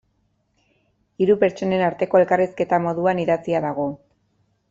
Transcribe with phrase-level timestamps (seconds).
[1.25, 3.89] Hiru pertsonen arteko elkarrizketa moduan idatzita dago.